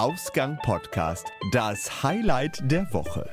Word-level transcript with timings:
Ausgang 0.00 0.58
Podcast, 0.62 1.26
das 1.52 2.02
Highlight 2.02 2.62
der 2.62 2.90
Woche. 2.94 3.28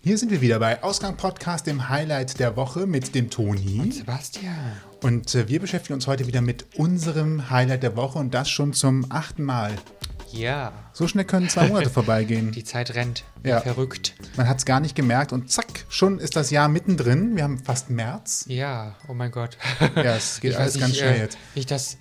Hier 0.00 0.16
sind 0.16 0.30
wir 0.30 0.40
wieder 0.40 0.58
bei 0.58 0.82
Ausgang 0.82 1.18
Podcast, 1.18 1.66
dem 1.66 1.90
Highlight 1.90 2.40
der 2.40 2.56
Woche 2.56 2.86
mit 2.86 3.14
dem 3.14 3.28
Toni. 3.28 3.80
Und 3.80 3.92
Sebastian. 3.92 4.72
Und 5.02 5.34
äh, 5.34 5.46
wir 5.46 5.60
beschäftigen 5.60 5.92
uns 5.92 6.06
heute 6.06 6.26
wieder 6.26 6.40
mit 6.40 6.64
unserem 6.78 7.50
Highlight 7.50 7.82
der 7.82 7.96
Woche 7.96 8.18
und 8.18 8.32
das 8.32 8.48
schon 8.48 8.72
zum 8.72 9.04
achten 9.10 9.44
Mal. 9.44 9.74
Ja. 10.32 10.72
So 10.94 11.06
schnell 11.06 11.26
können 11.26 11.50
zwei 11.50 11.68
Monate 11.68 11.90
vorbeigehen. 11.90 12.52
Die 12.52 12.64
Zeit 12.64 12.94
rennt. 12.94 13.24
Ja. 13.44 13.60
verrückt. 13.60 14.14
Man 14.38 14.48
hat 14.48 14.56
es 14.56 14.64
gar 14.64 14.80
nicht 14.80 14.96
gemerkt 14.96 15.34
und 15.34 15.52
zack, 15.52 15.84
schon 15.90 16.18
ist 16.18 16.34
das 16.34 16.48
Jahr 16.48 16.70
mittendrin. 16.70 17.36
Wir 17.36 17.42
haben 17.42 17.58
fast 17.58 17.90
März. 17.90 18.46
Ja, 18.48 18.96
oh 19.06 19.12
mein 19.12 19.32
Gott. 19.32 19.58
Ja, 19.96 20.16
es 20.16 20.40
geht 20.40 20.52
Ich 20.52 20.58
alles 20.58 20.76
weiß 20.76 20.80
ganz 20.80 20.92
nicht, 20.92 21.00
schnell 21.00 21.16
äh, 21.16 21.20
jetzt. 21.20 21.36
Wie 21.52 21.60
ich 21.60 21.66
das 21.66 21.98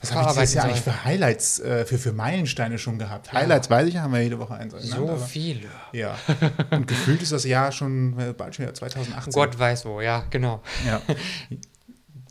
Was 0.00 0.12
habe 0.14 0.28
ich 0.30 0.36
dieses 0.36 0.54
Jahr 0.54 0.64
eigentlich 0.66 0.82
für 0.82 1.04
Highlights, 1.04 1.58
äh, 1.60 1.84
für, 1.86 1.98
für 1.98 2.12
Meilensteine 2.12 2.78
schon 2.78 2.98
gehabt? 2.98 3.32
Highlights 3.32 3.70
weiß 3.70 3.88
ich, 3.88 3.96
haben 3.96 4.12
wir 4.12 4.20
jede 4.22 4.38
Woche 4.38 4.54
eins. 4.54 4.72
So 4.72 4.78
auseinander, 4.78 5.12
aber- 5.14 5.22
viele. 5.26 5.68
Ja. 5.92 6.16
Und 6.70 6.86
gefühlt 6.86 7.22
ist 7.22 7.32
das 7.32 7.44
Jahr 7.44 7.72
schon 7.72 8.18
äh, 8.18 8.32
bald 8.32 8.54
schon 8.54 8.64
wieder 8.66 8.74
2018. 8.74 9.32
Gott 9.32 9.58
weiß 9.58 9.84
wo, 9.86 10.00
ja, 10.00 10.24
genau. 10.30 10.62
Ja. 10.86 11.00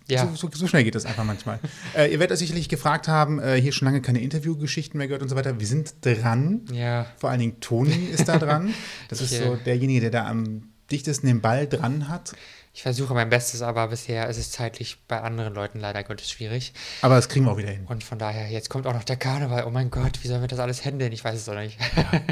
Ja, 0.07 0.27
So, 0.27 0.35
so, 0.35 0.49
so 0.53 0.67
schnell 0.67 0.83
geht 0.83 0.93
das 0.93 1.05
einfach 1.07 1.23
manchmal. 1.23 1.57
äh, 1.97 2.11
ihr 2.11 2.19
werdet 2.19 2.33
euch 2.33 2.39
sicherlich 2.39 2.69
gefragt 2.69 3.07
haben, 3.07 3.39
äh, 3.39 3.59
hier 3.59 3.71
schon 3.71 3.87
lange 3.87 4.01
keine 4.01 4.21
Interviewgeschichten 4.21 4.99
mehr 4.99 5.07
gehört 5.07 5.23
und 5.23 5.29
so 5.29 5.35
weiter. 5.35 5.59
Wir 5.59 5.65
sind 5.65 5.95
dran. 6.01 6.61
ja. 6.71 7.07
Vor 7.17 7.31
allen 7.31 7.39
Dingen 7.39 7.59
Toni 7.59 8.05
ist 8.13 8.27
da 8.29 8.37
dran. 8.37 8.71
Das 9.09 9.19
ist 9.19 9.31
Ich, 9.31 9.39
so 9.39 9.55
äh, 9.55 9.57
derjenige, 9.65 10.01
der 10.01 10.11
da 10.11 10.27
am 10.27 10.69
dichtesten 10.91 11.25
den 11.25 11.41
Ball 11.41 11.65
dran 11.67 12.07
hat. 12.07 12.33
Ich 12.75 12.81
versuche 12.81 13.13
mein 13.13 13.29
Bestes, 13.29 13.61
aber 13.61 13.87
bisher 13.87 14.27
ist 14.27 14.35
es 14.35 14.51
zeitlich 14.51 14.97
bei 15.07 15.21
anderen 15.21 15.53
Leuten 15.53 15.79
leider 15.79 16.03
Gottes 16.03 16.29
schwierig. 16.29 16.73
Aber 17.01 17.15
das 17.15 17.29
kriegen 17.29 17.45
wir 17.45 17.53
auch 17.53 17.57
wieder 17.57 17.69
hin. 17.69 17.85
Und 17.85 18.03
von 18.03 18.19
daher, 18.19 18.49
jetzt 18.49 18.69
kommt 18.69 18.85
auch 18.85 18.93
noch 18.93 19.05
der 19.05 19.15
Karneval. 19.15 19.63
Oh 19.65 19.69
mein 19.69 19.89
Gott, 19.89 20.21
wie 20.21 20.27
sollen 20.27 20.41
wir 20.41 20.49
das 20.49 20.59
alles 20.59 20.83
handeln? 20.83 21.13
Ich 21.13 21.23
weiß 21.23 21.35
es 21.35 21.45
doch 21.45 21.55
nicht. 21.55 21.77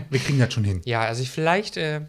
Wir 0.09 0.19
kriegen 0.19 0.39
das 0.39 0.53
schon 0.53 0.65
hin. 0.65 0.81
Ja, 0.85 1.03
also 1.03 1.23
ich 1.23 1.31
vielleicht, 1.31 1.77
äh, 1.77 2.01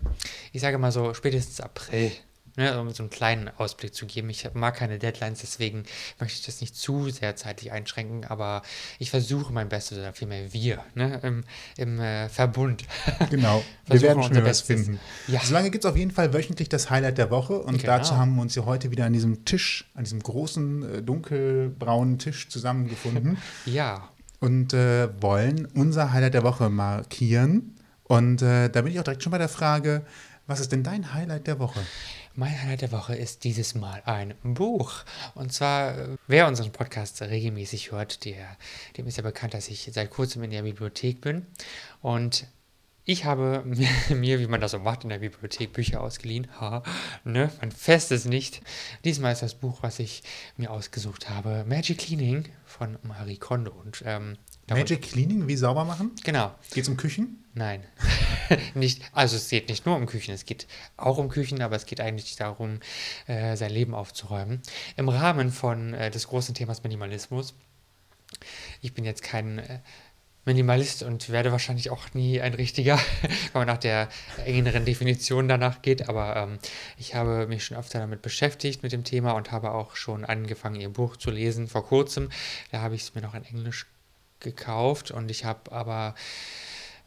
ich 0.51 0.61
sage 0.61 0.79
mal 0.79 0.91
so, 0.91 1.15
spätestens 1.15 1.61
April, 1.61 2.11
ne, 2.57 2.81
um 2.81 2.91
so 2.91 3.03
einen 3.03 3.11
kleinen 3.11 3.51
Ausblick 3.57 3.95
zu 3.95 4.07
geben. 4.07 4.31
Ich 4.31 4.49
mag 4.55 4.77
keine 4.77 4.99
Deadlines, 4.99 5.41
deswegen 5.41 5.85
möchte 6.21 6.39
ich 6.39 6.47
das 6.47 6.61
nicht 6.61 6.77
zu 6.77 7.11
sehr 7.11 7.37
zeitlich 7.37 7.73
einschränken, 7.73 8.25
aber 8.25 8.63
ich 8.99 9.11
versuche 9.11 9.53
mein 9.53 9.69
Bestes, 9.69 9.99
oder 9.99 10.13
vielmehr 10.13 10.53
wir, 10.53 10.85
ne, 10.95 11.21
im, 11.23 11.45
im 11.77 12.01
äh, 12.01 12.29
Verbund. 12.29 12.85
Genau. 13.31 13.63
Wir 13.87 14.01
werden 14.03 14.23
schon 14.23 14.33
wieder 14.33 14.45
was 14.45 14.61
finden. 14.63 15.01
Ja. 15.27 15.41
Solange 15.43 15.71
gibt 15.71 15.85
es 15.85 15.91
auf 15.91 15.97
jeden 15.97 16.11
Fall 16.11 16.33
wöchentlich 16.33 16.69
das 16.69 16.91
Highlight 16.91 17.19
der 17.19 17.31
Woche. 17.31 17.59
Und 17.59 17.81
Genau. 17.81 17.97
dazu 17.99 18.17
haben 18.17 18.35
wir 18.37 18.43
uns 18.43 18.55
ja 18.55 18.65
heute 18.65 18.91
wieder 18.91 19.05
an 19.07 19.13
diesem 19.13 19.45
Tisch, 19.45 19.91
an 19.95 20.05
diesem 20.05 20.21
großen, 20.21 20.95
äh, 20.95 21.03
dunkelbraunen 21.03 22.19
Tisch 22.19 22.49
zusammengefunden. 22.49 23.39
Ja, 23.67 24.09
und 24.41 24.75
äh, 24.75 25.09
wollen 25.23 25.67
unser 25.75 26.13
Highlight 26.13 26.35
der 26.35 26.43
Woche 26.45 26.69
markieren. 26.69 27.77
Und 28.03 28.43
äh, 28.43 28.69
da 28.69 28.83
bin 28.83 28.93
ich 28.93 29.01
auch 29.01 29.05
direkt 29.05 29.23
schon 29.23 29.33
bei 29.33 29.39
der 29.39 29.49
Frage, 29.49 30.05
was 30.47 30.61
ist 30.61 30.71
denn 30.71 30.83
dein 30.83 31.15
Highlight 31.15 31.47
der 31.47 31.59
Woche? 31.59 31.81
Mein 32.37 32.61
Highlight 32.61 32.83
der 32.83 32.93
Woche 32.93 33.15
ist 33.15 33.45
dieses 33.45 33.75
Mal 33.75 34.03
ein 34.07 34.35
Buch. 34.43 35.05
Und 35.35 35.53
zwar, 35.53 35.97
äh, 35.97 36.17
wer 36.27 36.49
unseren 36.49 36.73
Podcast 36.73 37.23
regelmäßig 37.23 37.93
hört, 37.93 38.25
der, 38.25 38.57
dem 38.97 39.07
ist 39.07 39.17
ja 39.17 39.23
bekannt, 39.23 39.55
dass 39.55 39.69
ich 39.69 39.91
seit 39.93 40.11
kurzem 40.11 40.43
in 40.43 40.51
der 40.51 40.63
Bibliothek 40.63 41.21
bin. 41.21 41.47
Und 42.03 42.47
ich 43.05 43.25
habe 43.25 43.63
mir, 44.09 44.41
wie 44.41 44.47
man 44.47 44.61
das 44.61 44.73
so 44.73 44.79
macht, 44.79 45.05
in 45.05 45.11
der 45.11 45.19
Bibliothek 45.19 45.73
Bücher 45.73 46.01
ausgeliehen. 46.01 46.49
Ha, 46.61 46.83
ne? 47.25 47.51
Man 47.61 47.71
fest 47.71 48.11
es 48.11 48.25
nicht. 48.25 48.63
Diesmal 49.05 49.33
ist 49.33 49.43
das 49.43 49.55
Buch, 49.55 49.79
was 49.83 49.98
ich 49.98 50.23
mir 50.57 50.71
ausgesucht 50.71 51.31
habe, 51.31 51.65
Magic 51.69 51.98
Cleaning 51.98 52.48
von 52.65 52.98
Marie 53.03 53.37
Kondo. 53.37 53.71
Und, 53.73 54.03
ähm, 54.07 54.39
Magic 54.69 55.03
Cleaning, 55.03 55.47
wie 55.47 55.57
sauber 55.57 55.85
machen? 55.85 56.13
Genau. 56.25 56.53
Geht 56.73 56.85
es 56.85 56.89
um 56.89 56.97
Küchen? 56.97 57.45
Nein. 57.55 57.85
nicht, 58.75 59.03
also 59.12 59.37
es 59.37 59.48
geht 59.48 59.69
nicht 59.69 59.87
nur 59.87 59.97
um 59.97 60.06
Küchen, 60.06 60.34
es 60.34 60.45
geht 60.45 60.67
auch 60.97 61.19
um 61.19 61.28
Küchen, 61.28 61.62
aber 61.62 61.77
es 61.77 61.87
geht 61.87 62.00
eigentlich 62.00 62.37
darum, 62.37 62.80
äh, 63.27 63.57
sein 63.57 63.70
Leben 63.70 63.95
aufzuräumen. 63.95 64.63
Im 64.96 65.08
Rahmen 65.08 65.51
von 65.51 65.95
äh, 65.95 66.11
des 66.11 66.29
großen 66.29 66.55
Themas 66.55 66.83
Minimalismus. 66.83 67.55
Ich 68.80 68.95
bin 68.95 69.05
jetzt 69.05 69.23
kein 69.23 69.58
äh, 69.58 69.80
Minimalist 70.45 71.02
und 71.02 71.30
werde 71.30 71.52
wahrscheinlich 71.52 71.91
auch 71.91 72.13
nie 72.13 72.41
ein 72.41 72.55
richtiger, 72.55 72.98
wenn 73.23 73.61
man 73.61 73.67
nach 73.67 73.79
der 73.79 74.08
engeren 74.45 74.85
Definition 74.85 75.48
danach 75.48 75.80
geht. 75.83 76.08
Aber 76.08 76.36
ähm, 76.36 76.58
ich 76.98 77.14
habe 77.14 77.46
mich 77.46 77.64
schon 77.64 77.77
öfter 77.77 77.98
damit 77.98 78.23
beschäftigt 78.23 78.83
mit 78.83 78.92
dem 78.92 79.05
Thema 79.05 79.33
und 79.33 79.52
habe 79.52 79.73
auch 79.73 79.96
schon 79.96 80.24
angefangen, 80.24 80.80
ihr 80.80 80.90
Buch 80.90 81.17
zu 81.17 81.30
lesen 81.30 81.69
vor 81.69 81.86
kurzem. 81.86 82.30
Da 82.70 82.80
habe 82.80 82.95
ich 82.95 83.02
es 83.02 83.14
mir 83.14 83.23
noch 83.23 83.35
in 83.35 83.45
Englisch 83.45 83.86
gekauft 84.40 85.11
und 85.11 85.30
ich 85.30 85.45
habe 85.46 85.73
aber 85.73 86.14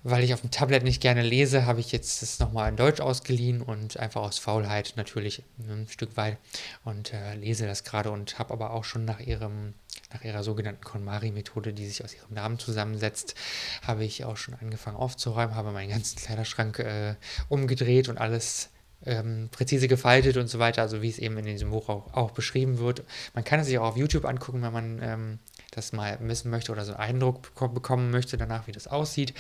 weil 0.04 0.24
ich 0.24 0.34
auf 0.34 0.42
dem 0.42 0.52
Tablet 0.52 0.84
nicht 0.84 1.02
gerne 1.02 1.22
lese, 1.22 1.66
habe 1.66 1.80
ich 1.80 1.92
jetzt 1.92 2.22
das 2.22 2.40
nochmal 2.40 2.70
in 2.70 2.76
Deutsch 2.76 3.02
ausgeliehen 3.02 3.62
und 3.62 3.98
einfach 3.98 4.22
aus 4.22 4.38
Faulheit 4.40 4.94
natürlich 4.96 5.44
ein 5.60 5.88
Stück 5.90 6.16
weit 6.18 6.38
und 6.86 7.14
äh, 7.14 7.36
lese 7.36 7.66
das 7.66 7.84
gerade 7.84 8.12
und 8.12 8.40
habe 8.40 8.54
aber 8.54 8.72
auch 8.72 8.84
schon 8.84 9.06
nach 9.06 9.20
ihrem 9.20 9.74
nach 10.14 10.24
ihrer 10.24 10.44
sogenannten 10.44 10.84
KonMari-Methode, 10.84 11.74
die 11.74 11.86
sich 11.86 12.04
aus 12.04 12.14
ihrem 12.14 12.34
Namen 12.34 12.60
zusammensetzt, 12.60 13.36
habe 13.82 14.06
ich 14.06 14.24
auch 14.24 14.38
schon 14.38 14.54
angefangen 14.54 14.96
aufzuräumen, 14.96 15.56
habe 15.56 15.72
meinen 15.72 15.90
ganzen 15.90 16.18
Kleiderschrank 16.18 16.80
äh, 16.80 17.16
umgedreht 17.50 18.08
und 18.08 18.18
alles 18.18 18.70
ähm, 19.06 19.50
präzise 19.52 19.88
gefaltet 19.88 20.38
und 20.38 20.48
so 20.48 20.60
weiter, 20.60 20.82
also 20.82 21.02
wie 21.02 21.10
es 21.10 21.20
eben 21.20 21.38
in 21.38 21.46
diesem 21.46 21.72
Buch 21.72 21.90
auch, 21.90 22.14
auch 22.14 22.32
beschrieben 22.32 22.80
wird. 22.80 23.04
Man 23.34 23.44
kann 23.44 23.60
es 23.60 23.68
sich 23.68 23.78
auch 23.78 23.90
auf 23.90 23.98
YouTube 23.98 24.26
angucken, 24.26 24.62
wenn 24.62 24.74
man 24.74 25.00
ähm, 25.02 25.40
das 25.78 25.94
mal 25.94 26.18
wissen 26.22 26.50
möchte 26.50 26.72
oder 26.72 26.84
so 26.84 26.94
einen 26.94 27.22
Eindruck 27.22 27.46
beko- 27.46 27.74
bekommen 27.74 28.12
möchte 28.12 28.38
danach, 28.38 28.68
wie 28.68 28.72
das 28.72 28.88
aussieht. 28.88 29.34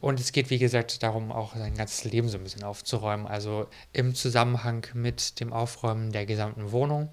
Und 0.00 0.20
es 0.20 0.32
geht, 0.32 0.50
wie 0.50 0.58
gesagt, 0.58 1.02
darum, 1.02 1.32
auch 1.32 1.56
sein 1.56 1.74
ganzes 1.74 2.04
Leben 2.04 2.28
so 2.28 2.36
ein 2.36 2.44
bisschen 2.44 2.64
aufzuräumen. 2.64 3.26
Also 3.26 3.68
im 3.92 4.14
Zusammenhang 4.14 4.86
mit 4.94 5.40
dem 5.40 5.52
Aufräumen 5.52 6.12
der 6.12 6.26
gesamten 6.26 6.72
Wohnung 6.72 7.08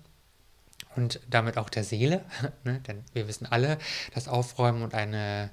und 0.96 1.20
damit 1.30 1.58
auch 1.58 1.70
der 1.70 1.84
Seele. 1.84 2.26
ne? 2.64 2.82
Denn 2.88 3.04
wir 3.14 3.28
wissen 3.28 3.46
alle, 3.46 3.78
dass 4.14 4.28
Aufräumen 4.28 4.82
und 4.82 4.94
eine 4.94 5.52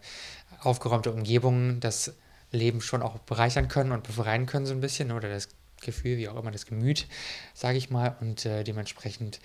aufgeräumte 0.61 1.13
Umgebung 1.13 1.81
das 1.81 2.15
Leben 2.51 2.81
schon 2.81 3.03
auch 3.03 3.19
bereichern 3.19 3.69
können 3.69 3.93
und 3.93 4.05
befreien 4.05 4.47
können 4.47 4.67
so 4.67 4.75
ein 4.75 4.81
bisschen 4.81 5.13
oder 5.13 5.29
das 5.29 5.49
Gefühl, 5.81 6.17
wie 6.17 6.29
auch 6.29 6.37
immer, 6.37 6.51
das 6.51 6.67
Gemüt, 6.67 7.09
sage 7.55 7.77
ich 7.77 7.91
mal. 7.91 8.17
Und 8.21 8.47
äh, 8.47 8.63
dementsprechend 8.65 9.41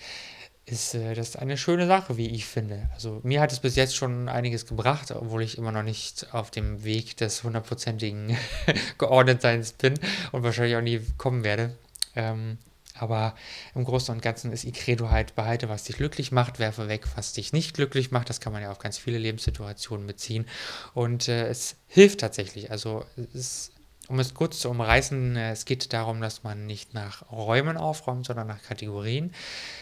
ist 0.70 0.94
äh, 0.94 1.14
das 1.14 1.36
eine 1.36 1.56
schöne 1.56 1.86
Sache, 1.86 2.16
wie 2.16 2.28
ich 2.28 2.46
finde. 2.46 2.88
Also 2.94 3.20
mir 3.22 3.40
hat 3.40 3.52
es 3.52 3.60
bis 3.60 3.76
jetzt 3.76 3.96
schon 3.96 4.28
einiges 4.28 4.66
gebracht, 4.66 5.10
obwohl 5.10 5.42
ich 5.42 5.58
immer 5.58 5.72
noch 5.72 5.82
nicht 5.82 6.32
auf 6.32 6.50
dem 6.50 6.84
Weg 6.84 7.16
des 7.16 7.42
hundertprozentigen 7.42 8.36
Geordnetseins 8.98 9.72
bin 9.72 9.94
und 10.32 10.42
wahrscheinlich 10.42 10.76
auch 10.76 10.82
nie 10.82 11.00
kommen 11.16 11.44
werde. 11.44 11.76
Ähm, 12.14 12.58
aber 12.94 13.34
im 13.74 13.84
Großen 13.84 14.12
und 14.12 14.22
Ganzen 14.22 14.52
ist 14.52 14.64
Icredo 14.64 15.10
halt, 15.10 15.36
behalte, 15.36 15.68
was 15.68 15.84
dich 15.84 15.96
glücklich 15.96 16.32
macht, 16.32 16.58
werfe 16.58 16.88
weg, 16.88 17.06
was 17.14 17.32
dich 17.32 17.52
nicht 17.52 17.74
glücklich 17.74 18.10
macht. 18.10 18.28
Das 18.28 18.40
kann 18.40 18.52
man 18.52 18.62
ja 18.62 18.70
auf 18.70 18.80
ganz 18.80 18.98
viele 18.98 19.18
Lebenssituationen 19.18 20.06
beziehen. 20.06 20.46
Und 20.94 21.28
äh, 21.28 21.46
es 21.48 21.76
hilft 21.86 22.20
tatsächlich. 22.20 22.70
Also 22.70 23.04
es 23.16 23.34
ist 23.34 23.72
um 24.08 24.18
es 24.18 24.32
kurz 24.32 24.60
zu 24.60 24.70
umreißen, 24.70 25.36
äh, 25.36 25.52
es 25.52 25.64
geht 25.64 25.92
darum, 25.92 26.20
dass 26.20 26.42
man 26.42 26.66
nicht 26.66 26.94
nach 26.94 27.30
Räumen 27.30 27.76
aufräumt, 27.76 28.26
sondern 28.26 28.46
nach 28.46 28.62
Kategorien. 28.62 29.32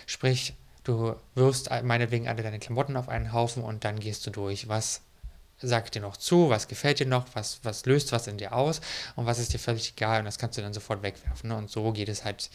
Sprich, 0.06 0.54
du 0.86 1.16
wirfst 1.34 1.70
meinetwegen 1.82 2.28
alle 2.28 2.42
deine 2.42 2.58
Klamotten 2.58 2.96
auf 2.96 3.08
einen 3.08 3.32
Haufen 3.32 3.62
und 3.62 3.84
dann 3.84 3.98
gehst 3.98 4.26
du 4.26 4.30
durch, 4.30 4.68
was 4.68 5.02
sagt 5.58 5.94
dir 5.94 6.00
noch 6.00 6.16
zu, 6.16 6.50
was 6.50 6.68
gefällt 6.68 7.00
dir 7.00 7.06
noch, 7.06 7.26
was, 7.34 7.60
was 7.62 7.86
löst 7.86 8.12
was 8.12 8.26
in 8.26 8.38
dir 8.38 8.52
aus? 8.52 8.80
Und 9.16 9.26
was 9.26 9.38
ist 9.38 9.52
dir 9.52 9.58
völlig 9.58 9.92
egal? 9.92 10.20
Und 10.20 10.26
das 10.26 10.38
kannst 10.38 10.58
du 10.58 10.62
dann 10.62 10.74
sofort 10.74 11.02
wegwerfen. 11.02 11.48
Ne? 11.48 11.56
Und 11.56 11.70
so 11.70 11.92
geht 11.92 12.08
es 12.08 12.24
halt 12.24 12.50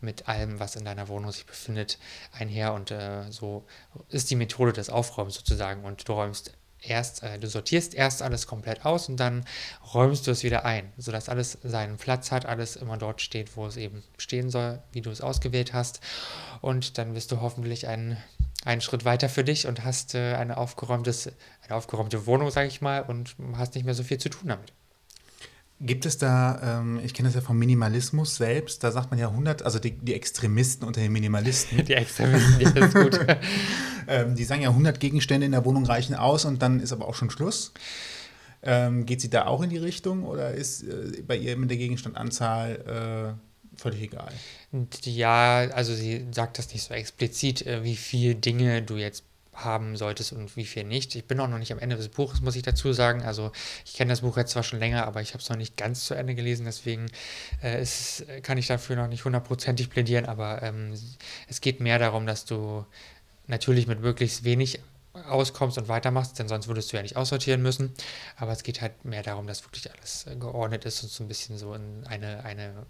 mit 0.00 0.28
allem, 0.28 0.60
was 0.60 0.76
in 0.76 0.84
deiner 0.84 1.08
Wohnung 1.08 1.32
sich 1.32 1.46
befindet, 1.46 1.98
einher. 2.32 2.74
Und 2.74 2.92
äh, 2.92 3.30
so 3.30 3.66
ist 4.08 4.30
die 4.30 4.36
Methode 4.36 4.72
des 4.72 4.88
Aufräumens 4.88 5.34
sozusagen. 5.34 5.84
Und 5.84 6.08
du 6.08 6.12
räumst 6.12 6.52
erst, 6.82 7.22
äh, 7.22 7.38
du 7.38 7.48
sortierst 7.48 7.94
erst 7.94 8.22
alles 8.22 8.46
komplett 8.46 8.84
aus 8.84 9.08
und 9.08 9.18
dann 9.18 9.44
räumst 9.94 10.26
du 10.26 10.30
es 10.30 10.42
wieder 10.42 10.64
ein, 10.64 10.92
sodass 10.96 11.28
alles 11.28 11.58
seinen 11.62 11.96
Platz 11.96 12.30
hat, 12.30 12.46
alles 12.46 12.76
immer 12.76 12.96
dort 12.96 13.20
steht, 13.20 13.56
wo 13.56 13.66
es 13.66 13.76
eben 13.76 14.02
stehen 14.16 14.50
soll, 14.50 14.82
wie 14.92 15.00
du 15.00 15.10
es 15.10 15.20
ausgewählt 15.20 15.72
hast. 15.72 16.00
Und 16.60 16.98
dann 16.98 17.14
bist 17.14 17.32
du 17.32 17.40
hoffentlich 17.40 17.86
einen, 17.88 18.16
einen 18.64 18.80
Schritt 18.80 19.04
weiter 19.04 19.28
für 19.28 19.44
dich 19.44 19.66
und 19.66 19.84
hast 19.84 20.14
äh, 20.14 20.34
eine, 20.34 20.56
aufgeräumtes, 20.56 21.32
eine 21.62 21.74
aufgeräumte 21.74 22.26
Wohnung, 22.26 22.50
sage 22.50 22.68
ich 22.68 22.80
mal, 22.80 23.02
und 23.02 23.36
hast 23.56 23.74
nicht 23.74 23.84
mehr 23.84 23.94
so 23.94 24.02
viel 24.02 24.18
zu 24.18 24.28
tun 24.28 24.48
damit. 24.48 24.72
Gibt 25.80 26.06
es 26.06 26.18
da, 26.18 26.80
ähm, 26.80 27.00
ich 27.04 27.14
kenne 27.14 27.28
das 27.28 27.36
ja 27.36 27.40
vom 27.40 27.56
Minimalismus 27.56 28.34
selbst, 28.34 28.82
da 28.82 28.90
sagt 28.90 29.10
man 29.10 29.20
ja 29.20 29.28
100, 29.28 29.62
also 29.62 29.78
die, 29.78 29.92
die 29.92 30.14
Extremisten 30.14 30.84
unter 30.84 31.00
den 31.00 31.12
Minimalisten, 31.12 31.84
Die 31.86 31.94
Extremisten, 31.94 32.60
ja, 32.60 32.70
das 32.72 32.86
ist 32.86 32.94
gut. 32.94 33.20
ähm, 34.08 34.34
die 34.34 34.42
sagen 34.42 34.62
ja 34.62 34.70
100 34.70 34.98
Gegenstände 34.98 35.46
in 35.46 35.52
der 35.52 35.64
Wohnung 35.64 35.86
reichen 35.86 36.16
aus 36.16 36.44
und 36.44 36.62
dann 36.62 36.80
ist 36.80 36.92
aber 36.92 37.06
auch 37.06 37.14
schon 37.14 37.30
Schluss. 37.30 37.72
Ähm, 38.60 39.06
geht 39.06 39.20
sie 39.20 39.30
da 39.30 39.46
auch 39.46 39.62
in 39.62 39.70
die 39.70 39.78
Richtung 39.78 40.24
oder 40.24 40.52
ist 40.52 40.82
äh, 40.82 41.22
bei 41.24 41.36
ihr 41.36 41.56
mit 41.56 41.70
der 41.70 41.76
Gegenstandanzahl 41.76 43.36
äh, 43.36 43.80
völlig 43.80 44.02
egal? 44.02 44.32
Ja, 45.04 45.58
also 45.70 45.94
sie 45.94 46.26
sagt 46.32 46.58
das 46.58 46.72
nicht 46.72 46.82
so 46.82 46.92
explizit, 46.92 47.64
äh, 47.64 47.84
wie 47.84 47.94
viel 47.94 48.34
Dinge 48.34 48.82
du 48.82 48.96
jetzt 48.96 49.22
haben 49.64 49.96
solltest 49.96 50.32
und 50.32 50.56
wie 50.56 50.64
viel 50.64 50.84
nicht. 50.84 51.14
Ich 51.14 51.26
bin 51.26 51.40
auch 51.40 51.48
noch 51.48 51.58
nicht 51.58 51.72
am 51.72 51.78
Ende 51.78 51.96
des 51.96 52.08
Buches, 52.08 52.40
muss 52.40 52.56
ich 52.56 52.62
dazu 52.62 52.92
sagen. 52.92 53.22
Also 53.22 53.52
ich 53.84 53.94
kenne 53.94 54.10
das 54.10 54.20
Buch 54.20 54.36
jetzt 54.36 54.52
zwar 54.52 54.62
schon 54.62 54.78
länger, 54.78 55.06
aber 55.06 55.20
ich 55.20 55.34
habe 55.34 55.42
es 55.42 55.48
noch 55.48 55.56
nicht 55.56 55.76
ganz 55.76 56.04
zu 56.04 56.14
Ende 56.14 56.34
gelesen, 56.34 56.64
deswegen 56.64 57.06
äh, 57.62 57.80
ist, 57.80 58.24
kann 58.42 58.58
ich 58.58 58.66
dafür 58.66 58.96
noch 58.96 59.08
nicht 59.08 59.24
hundertprozentig 59.24 59.90
plädieren, 59.90 60.26
aber 60.26 60.62
ähm, 60.62 60.94
es 61.48 61.60
geht 61.60 61.80
mehr 61.80 61.98
darum, 61.98 62.26
dass 62.26 62.44
du 62.44 62.84
natürlich 63.46 63.86
mit 63.86 64.00
möglichst 64.00 64.44
wenig 64.44 64.80
auskommst 65.26 65.78
und 65.78 65.88
weitermachst, 65.88 66.38
denn 66.38 66.48
sonst 66.48 66.68
würdest 66.68 66.92
du 66.92 66.96
ja 66.96 67.02
nicht 67.02 67.16
aussortieren 67.16 67.62
müssen. 67.62 67.92
Aber 68.36 68.52
es 68.52 68.62
geht 68.62 68.80
halt 68.80 69.04
mehr 69.04 69.22
darum, 69.22 69.46
dass 69.46 69.64
wirklich 69.64 69.90
alles 69.92 70.26
äh, 70.26 70.36
geordnet 70.36 70.84
ist 70.84 71.02
und 71.02 71.10
so 71.10 71.24
ein 71.24 71.28
bisschen 71.28 71.58
so 71.58 71.74
in 71.74 72.06
eine, 72.06 72.44
eine 72.44 72.86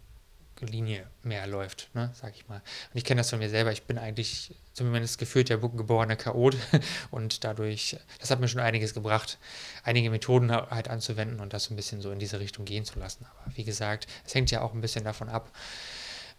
Linie 0.61 1.07
mehr 1.23 1.47
läuft, 1.47 1.91
ne, 1.95 2.11
sag 2.15 2.35
ich 2.35 2.49
mal. 2.49 2.57
Und 2.57 2.97
ich 2.99 3.05
kenne 3.05 3.21
das 3.21 3.31
von 3.31 3.39
mir 3.39 3.49
selber. 3.49 3.73
Ich 3.73 3.85
bin 3.85 3.99
eigentlich 3.99 4.55
zumindest 4.73 5.19
gefühlt 5.19 5.49
der 5.49 5.59
geborene 5.59 6.17
Chaot 6.17 6.57
und 7.11 7.45
dadurch, 7.45 7.97
das 8.21 8.31
hat 8.31 8.41
mir 8.41 8.49
schon 8.49 8.61
einiges 8.61 8.95
gebracht, 8.95 9.39
einige 9.85 10.11
Methoden 10.11 10.53
halt 10.53 10.89
anzuwenden 10.89 11.41
und 11.41 11.53
das 11.53 11.71
ein 11.71 11.77
bisschen 11.77 12.01
so 12.01 12.11
in 12.11 12.19
diese 12.19 12.41
Richtung 12.41 12.65
gehen 12.65 12.85
zu 12.85 12.99
lassen. 12.99 13.25
Aber 13.25 13.57
wie 13.57 13.65
gesagt, 13.65 14.07
es 14.27 14.35
hängt 14.35 14.51
ja 14.51 14.63
auch 14.63 14.75
ein 14.75 14.81
bisschen 14.81 15.05
davon 15.05 15.29
ab, 15.29 15.51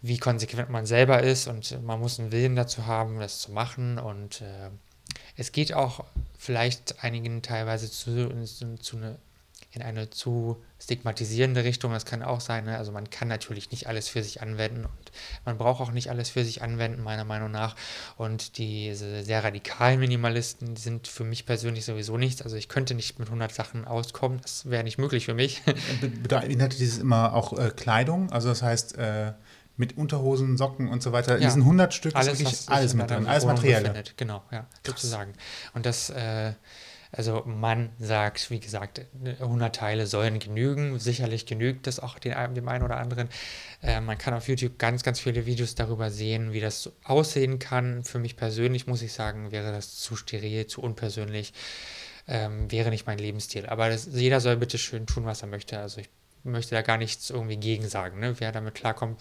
wie 0.02 0.18
konsequent 0.18 0.70
man 0.70 0.86
selber 0.86 1.22
ist 1.22 1.46
und 1.46 1.82
man 1.82 2.00
muss 2.00 2.18
einen 2.18 2.32
Willen 2.32 2.56
dazu 2.56 2.86
haben, 2.86 3.18
das 3.18 3.40
zu 3.40 3.52
machen 3.52 3.98
und 3.98 4.40
äh, 4.40 4.70
es 5.36 5.52
geht 5.52 5.74
auch 5.74 6.04
vielleicht 6.38 7.02
einigen 7.04 7.42
teilweise 7.42 7.90
zu, 7.90 8.28
zu 8.80 8.96
eine, 8.96 9.18
in 9.72 9.82
eine 9.82 10.10
zu 10.10 10.62
stigmatisierende 10.80 11.62
Richtung. 11.62 11.92
Das 11.92 12.04
kann 12.04 12.22
auch 12.22 12.40
sein. 12.40 12.64
Ne? 12.64 12.76
Also 12.76 12.90
man 12.90 13.08
kann 13.08 13.28
natürlich 13.28 13.70
nicht 13.70 13.86
alles 13.86 14.08
für 14.08 14.22
sich 14.22 14.42
anwenden 14.42 14.84
und 14.84 15.12
man 15.44 15.58
braucht 15.58 15.80
auch 15.80 15.92
nicht 15.92 16.10
alles 16.10 16.30
für 16.30 16.44
sich 16.44 16.62
anwenden, 16.62 17.02
meiner 17.02 17.24
Meinung 17.24 17.50
nach. 17.50 17.76
Und 18.16 18.58
diese 18.58 19.22
sehr 19.22 19.44
radikalen 19.44 20.00
Minimalisten 20.00 20.76
sind 20.76 21.06
für 21.06 21.24
mich 21.24 21.46
persönlich 21.46 21.84
sowieso 21.84 22.16
nichts. 22.16 22.42
Also 22.42 22.56
ich 22.56 22.68
könnte 22.68 22.94
nicht 22.94 23.18
mit 23.18 23.28
100 23.28 23.52
Sachen 23.52 23.84
auskommen. 23.84 24.40
Das 24.42 24.68
wäre 24.68 24.82
nicht 24.82 24.98
möglich 24.98 25.26
für 25.26 25.34
mich. 25.34 25.62
Beinhaltet 26.28 26.80
dieses 26.80 26.98
immer 26.98 27.34
auch 27.34 27.56
äh, 27.56 27.70
Kleidung? 27.70 28.30
Also 28.32 28.48
das 28.48 28.62
heißt... 28.62 28.98
Äh 28.98 29.32
mit 29.80 29.96
Unterhosen, 29.96 30.58
Socken 30.58 30.88
und 30.88 31.02
so 31.02 31.10
weiter. 31.12 31.38
Ja. 31.38 31.46
Diesen 31.46 31.62
100 31.62 31.94
Stück 31.94 32.14
alles, 32.14 32.34
ist 32.34 32.40
wirklich 32.40 32.68
alles 32.68 32.92
mit 32.92 33.10
drin, 33.10 33.26
alles 33.26 33.46
Materielle. 33.46 34.04
Genau, 34.18 34.42
ja, 34.52 34.66
sozusagen. 34.86 35.32
Und 35.72 35.86
das, 35.86 36.10
äh, 36.10 36.52
also 37.12 37.42
man 37.44 37.90
sagt, 37.98 38.50
wie 38.50 38.60
gesagt, 38.60 39.00
100 39.40 39.74
Teile 39.74 40.06
sollen 40.06 40.38
genügen. 40.38 40.98
Sicherlich 40.98 41.44
genügt 41.46 41.86
das 41.86 41.98
auch 41.98 42.18
den, 42.18 42.34
dem 42.54 42.68
einen 42.68 42.84
oder 42.84 42.98
anderen. 42.98 43.28
Äh, 43.82 44.00
man 44.00 44.16
kann 44.16 44.34
auf 44.34 44.48
YouTube 44.48 44.78
ganz, 44.78 45.02
ganz 45.02 45.18
viele 45.18 45.46
Videos 45.46 45.74
darüber 45.74 46.10
sehen, 46.10 46.52
wie 46.52 46.60
das 46.60 46.92
aussehen 47.04 47.58
kann. 47.58 48.04
Für 48.04 48.18
mich 48.18 48.36
persönlich 48.36 48.86
muss 48.86 49.02
ich 49.02 49.12
sagen, 49.12 49.50
wäre 49.50 49.72
das 49.72 49.96
zu 49.96 50.14
steril, 50.14 50.66
zu 50.66 50.82
unpersönlich. 50.82 51.52
Ähm, 52.28 52.70
wäre 52.70 52.90
nicht 52.90 53.06
mein 53.06 53.18
Lebensstil. 53.18 53.66
Aber 53.66 53.88
das, 53.88 54.08
jeder 54.12 54.40
soll 54.40 54.56
bitte 54.56 54.78
schön 54.78 55.06
tun, 55.06 55.24
was 55.24 55.42
er 55.42 55.48
möchte. 55.48 55.80
Also 55.80 56.00
ich 56.00 56.08
möchte 56.44 56.76
da 56.76 56.82
gar 56.82 56.96
nichts 56.96 57.30
irgendwie 57.30 57.56
gegen 57.56 57.88
sagen. 57.88 58.20
Ne? 58.20 58.38
Wer 58.38 58.52
damit 58.52 58.74
klarkommt, 58.74 59.20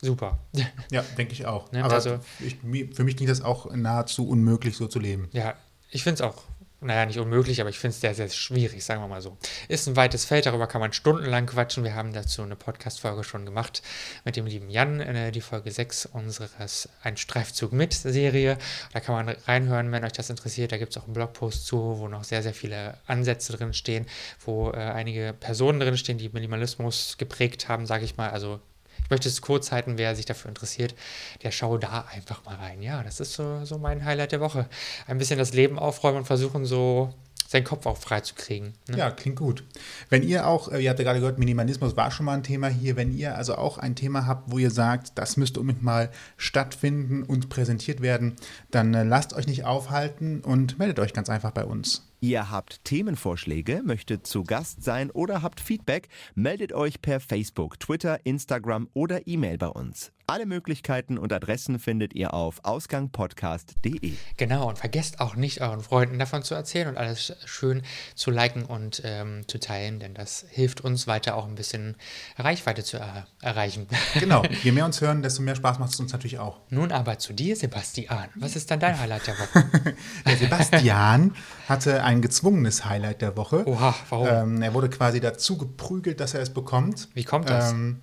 super. 0.00 0.38
Ja, 0.90 1.02
denke 1.16 1.34
ich 1.34 1.46
auch. 1.46 1.70
Ne? 1.70 1.84
Aber 1.84 1.94
also, 1.94 2.18
ich, 2.40 2.56
für 2.94 3.04
mich 3.04 3.16
klingt 3.16 3.30
das 3.30 3.42
auch 3.42 3.72
nahezu 3.74 4.28
unmöglich, 4.28 4.76
so 4.76 4.88
zu 4.88 4.98
leben. 4.98 5.28
Ja, 5.32 5.54
ich 5.90 6.02
finde 6.02 6.14
es 6.14 6.20
auch, 6.22 6.42
naja, 6.80 7.06
nicht 7.06 7.18
unmöglich, 7.18 7.60
aber 7.60 7.70
ich 7.70 7.78
finde 7.78 7.94
es 7.94 8.00
sehr, 8.00 8.14
sehr 8.14 8.28
schwierig, 8.28 8.84
sagen 8.84 9.02
wir 9.02 9.08
mal 9.08 9.20
so. 9.20 9.36
Ist 9.66 9.88
ein 9.88 9.96
weites 9.96 10.24
Feld, 10.24 10.46
darüber 10.46 10.68
kann 10.68 10.80
man 10.80 10.92
stundenlang 10.92 11.46
quatschen. 11.46 11.82
Wir 11.82 11.96
haben 11.96 12.12
dazu 12.12 12.42
eine 12.42 12.54
Podcast-Folge 12.54 13.24
schon 13.24 13.44
gemacht 13.44 13.82
mit 14.24 14.36
dem 14.36 14.46
lieben 14.46 14.70
Jan, 14.70 15.00
äh, 15.00 15.32
die 15.32 15.40
Folge 15.40 15.72
6 15.72 16.06
unseres 16.06 16.88
Ein 17.02 17.16
Streifzug 17.16 17.72
mit 17.72 17.94
Serie. 17.94 18.58
Da 18.92 19.00
kann 19.00 19.26
man 19.26 19.36
reinhören, 19.46 19.90
wenn 19.90 20.04
euch 20.04 20.12
das 20.12 20.30
interessiert. 20.30 20.70
Da 20.70 20.78
gibt 20.78 20.92
es 20.92 21.02
auch 21.02 21.06
einen 21.06 21.14
Blogpost 21.14 21.66
zu, 21.66 21.98
wo 21.98 22.06
noch 22.06 22.22
sehr, 22.22 22.44
sehr 22.44 22.54
viele 22.54 22.96
Ansätze 23.08 23.56
drin 23.56 23.74
stehen, 23.74 24.06
wo 24.44 24.70
äh, 24.70 24.76
einige 24.76 25.34
Personen 25.38 25.80
drin 25.80 25.96
stehen, 25.96 26.18
die 26.18 26.28
Minimalismus 26.28 27.16
geprägt 27.18 27.68
haben, 27.68 27.86
sage 27.86 28.04
ich 28.04 28.16
mal. 28.16 28.30
Also 28.30 28.60
ich 29.08 29.10
möchte 29.10 29.30
es 29.30 29.40
kurz 29.40 29.72
halten, 29.72 29.96
wer 29.96 30.14
sich 30.14 30.26
dafür 30.26 30.50
interessiert, 30.50 30.94
der 31.42 31.50
schaue 31.50 31.78
da 31.78 32.04
einfach 32.12 32.44
mal 32.44 32.56
rein. 32.56 32.82
Ja, 32.82 33.02
das 33.02 33.20
ist 33.20 33.32
so, 33.32 33.64
so 33.64 33.78
mein 33.78 34.04
Highlight 34.04 34.32
der 34.32 34.40
Woche. 34.40 34.68
Ein 35.06 35.16
bisschen 35.16 35.38
das 35.38 35.54
Leben 35.54 35.78
aufräumen 35.78 36.18
und 36.18 36.24
versuchen 36.26 36.66
so 36.66 37.14
seinen 37.46 37.64
Kopf 37.64 37.86
auch 37.86 37.96
frei 37.96 38.20
zu 38.20 38.34
kriegen. 38.34 38.74
Ne? 38.86 38.98
Ja, 38.98 39.10
klingt 39.10 39.38
gut. 39.38 39.64
Wenn 40.10 40.22
ihr 40.22 40.46
auch, 40.46 40.70
äh, 40.70 40.82
ihr 40.82 40.90
habt 40.90 40.98
ja 40.98 41.04
gerade 41.06 41.20
gehört, 41.20 41.38
Minimalismus 41.38 41.96
war 41.96 42.10
schon 42.10 42.26
mal 42.26 42.34
ein 42.34 42.42
Thema 42.42 42.68
hier, 42.68 42.96
wenn 42.96 43.16
ihr 43.16 43.34
also 43.34 43.54
auch 43.54 43.78
ein 43.78 43.94
Thema 43.94 44.26
habt, 44.26 44.52
wo 44.52 44.58
ihr 44.58 44.70
sagt, 44.70 45.12
das 45.14 45.38
müsste 45.38 45.60
unbedingt 45.60 45.82
mal 45.82 46.10
stattfinden 46.36 47.22
und 47.22 47.48
präsentiert 47.48 48.02
werden, 48.02 48.36
dann 48.70 48.92
äh, 48.92 49.04
lasst 49.04 49.32
euch 49.32 49.46
nicht 49.46 49.64
aufhalten 49.64 50.42
und 50.42 50.78
meldet 50.78 50.98
euch 50.98 51.14
ganz 51.14 51.30
einfach 51.30 51.52
bei 51.52 51.64
uns. 51.64 52.07
Ihr 52.20 52.50
habt 52.50 52.84
Themenvorschläge, 52.84 53.82
möchtet 53.84 54.26
zu 54.26 54.42
Gast 54.42 54.82
sein 54.82 55.10
oder 55.12 55.42
habt 55.42 55.60
Feedback, 55.60 56.08
meldet 56.34 56.72
euch 56.72 57.00
per 57.00 57.20
Facebook, 57.20 57.78
Twitter, 57.78 58.18
Instagram 58.24 58.88
oder 58.92 59.28
E-Mail 59.28 59.56
bei 59.56 59.68
uns. 59.68 60.12
Alle 60.30 60.44
Möglichkeiten 60.44 61.16
und 61.16 61.32
Adressen 61.32 61.78
findet 61.78 62.12
ihr 62.12 62.34
auf 62.34 62.62
ausgangpodcast.de. 62.62 64.12
Genau, 64.36 64.68
und 64.68 64.76
vergesst 64.76 65.20
auch 65.20 65.36
nicht, 65.36 65.62
euren 65.62 65.80
Freunden 65.80 66.18
davon 66.18 66.42
zu 66.42 66.54
erzählen 66.54 66.86
und 66.86 66.98
alles 66.98 67.32
schön 67.46 67.80
zu 68.14 68.30
liken 68.30 68.66
und 68.66 69.00
ähm, 69.06 69.48
zu 69.48 69.58
teilen, 69.58 70.00
denn 70.00 70.12
das 70.12 70.44
hilft 70.50 70.82
uns 70.82 71.06
weiter 71.06 71.34
auch 71.34 71.46
ein 71.46 71.54
bisschen 71.54 71.96
Reichweite 72.36 72.84
zu 72.84 72.98
er 72.98 73.26
erreichen. 73.40 73.86
Genau, 74.20 74.42
je 74.62 74.70
mehr 74.72 74.84
uns 74.84 75.00
hören, 75.00 75.22
desto 75.22 75.40
mehr 75.40 75.56
Spaß 75.56 75.78
macht 75.78 75.94
es 75.94 76.00
uns 76.00 76.12
natürlich 76.12 76.38
auch. 76.38 76.60
Nun 76.68 76.92
aber 76.92 77.18
zu 77.18 77.32
dir, 77.32 77.56
Sebastian. 77.56 78.28
Was 78.34 78.54
ist 78.54 78.70
dann 78.70 78.80
dein 78.80 79.00
Highlight 79.00 79.28
der 79.28 79.38
Woche? 79.38 79.64
der 80.26 80.36
Sebastian 80.36 81.34
hatte 81.70 82.04
ein 82.04 82.20
gezwungenes 82.20 82.84
Highlight 82.84 83.22
der 83.22 83.34
Woche. 83.38 83.66
Oha, 83.66 83.94
warum? 84.10 84.28
Ähm, 84.28 84.62
er 84.62 84.74
wurde 84.74 84.90
quasi 84.90 85.20
dazu 85.20 85.56
geprügelt, 85.56 86.20
dass 86.20 86.34
er 86.34 86.42
es 86.42 86.50
bekommt. 86.50 87.08
Wie 87.14 87.24
kommt 87.24 87.48
das? 87.48 87.72
Ähm, 87.72 88.00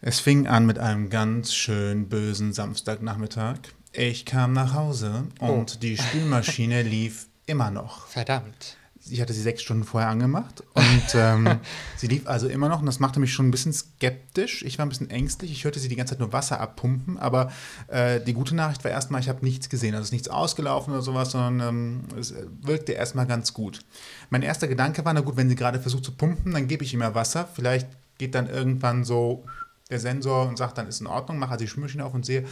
es 0.00 0.20
fing 0.20 0.46
an 0.46 0.66
mit 0.66 0.78
einem 0.78 1.10
ganz 1.10 1.54
schön 1.54 2.08
bösen 2.08 2.52
Samstagnachmittag. 2.52 3.56
Ich 3.92 4.26
kam 4.26 4.52
nach 4.52 4.74
Hause 4.74 5.24
und 5.40 5.76
oh. 5.76 5.78
die 5.80 5.96
Spülmaschine 5.96 6.82
lief 6.82 7.26
immer 7.46 7.70
noch. 7.70 8.06
Verdammt. 8.08 8.76
Ich 9.08 9.20
hatte 9.20 9.32
sie 9.32 9.40
sechs 9.40 9.62
Stunden 9.62 9.84
vorher 9.84 10.10
angemacht 10.10 10.64
und 10.74 11.14
ähm, 11.14 11.60
sie 11.96 12.08
lief 12.08 12.26
also 12.26 12.48
immer 12.48 12.68
noch 12.68 12.80
und 12.80 12.86
das 12.86 12.98
machte 12.98 13.20
mich 13.20 13.32
schon 13.32 13.46
ein 13.46 13.50
bisschen 13.52 13.72
skeptisch. 13.72 14.62
Ich 14.62 14.78
war 14.78 14.84
ein 14.84 14.88
bisschen 14.88 15.10
ängstlich. 15.10 15.52
Ich 15.52 15.64
hörte 15.64 15.78
sie 15.78 15.88
die 15.88 15.94
ganze 15.94 16.14
Zeit 16.14 16.20
nur 16.20 16.32
Wasser 16.32 16.60
abpumpen, 16.60 17.16
aber 17.16 17.52
äh, 17.86 18.20
die 18.20 18.34
gute 18.34 18.56
Nachricht 18.56 18.82
war 18.82 18.90
erstmal, 18.90 19.20
ich 19.20 19.28
habe 19.28 19.44
nichts 19.44 19.68
gesehen. 19.68 19.94
Also 19.94 20.02
es 20.02 20.08
ist 20.08 20.12
nichts 20.12 20.28
ausgelaufen 20.28 20.92
oder 20.92 21.02
sowas, 21.02 21.30
sondern 21.30 21.68
ähm, 21.68 22.04
es 22.18 22.34
wirkte 22.62 22.92
erstmal 22.92 23.26
ganz 23.26 23.54
gut. 23.54 23.80
Mein 24.28 24.42
erster 24.42 24.66
Gedanke 24.66 25.04
war, 25.04 25.14
na 25.14 25.20
gut, 25.20 25.36
wenn 25.36 25.48
sie 25.48 25.56
gerade 25.56 25.80
versucht 25.80 26.04
zu 26.04 26.12
pumpen, 26.12 26.52
dann 26.52 26.66
gebe 26.66 26.82
ich 26.84 26.92
immer 26.92 27.14
Wasser. 27.14 27.48
Vielleicht 27.54 27.86
geht 28.18 28.34
dann 28.34 28.48
irgendwann 28.48 29.04
so 29.04 29.44
der 29.90 30.00
Sensor 30.00 30.48
und 30.48 30.58
sagt, 30.58 30.78
dann 30.78 30.88
ist 30.88 31.00
in 31.00 31.06
Ordnung, 31.06 31.38
mache 31.38 31.52
also 31.52 31.64
die 31.64 31.68
Spülmaschine 31.68 32.04
auf 32.04 32.14
und 32.14 32.26
sehe, 32.26 32.44